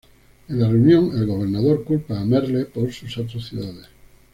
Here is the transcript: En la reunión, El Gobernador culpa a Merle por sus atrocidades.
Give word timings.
En 0.49 0.59
la 0.59 0.67
reunión, 0.67 1.11
El 1.15 1.27
Gobernador 1.27 1.83
culpa 1.83 2.19
a 2.19 2.25
Merle 2.25 2.65
por 2.65 2.91
sus 2.91 3.15
atrocidades. 3.19 3.87